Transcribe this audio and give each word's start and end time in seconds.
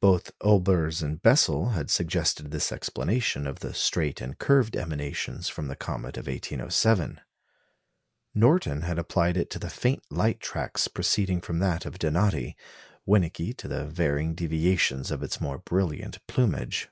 Both 0.00 0.30
Olbers 0.42 1.02
and 1.02 1.20
Bessel 1.20 1.72
had 1.72 1.90
suggested 1.90 2.50
this 2.50 2.72
explanation 2.72 3.46
of 3.46 3.58
the 3.60 3.74
straight 3.74 4.22
and 4.22 4.38
curved 4.38 4.74
emanations 4.74 5.50
from 5.50 5.68
the 5.68 5.76
comet 5.76 6.16
of 6.16 6.26
1807; 6.28 7.20
Norton 8.34 8.80
had 8.80 8.98
applied 8.98 9.36
it 9.36 9.50
to 9.50 9.58
the 9.58 9.68
faint 9.68 10.02
light 10.10 10.40
tracks 10.40 10.88
proceeding 10.88 11.42
from 11.42 11.58
that 11.58 11.84
of 11.84 11.98
Donati; 11.98 12.56
Winnecke 13.06 13.54
to 13.58 13.68
the 13.68 13.84
varying 13.84 14.34
deviations 14.34 15.10
of 15.10 15.22
its 15.22 15.42
more 15.42 15.58
brilliant 15.58 16.26
plumage. 16.26 16.88